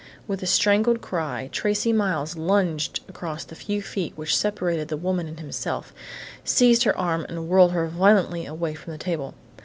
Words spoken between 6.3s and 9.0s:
seized her arm and whirled her violently away from the